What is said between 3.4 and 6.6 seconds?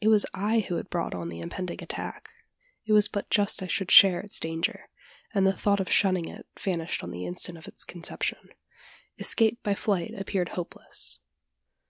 I should share its danger; and the thought of shunning it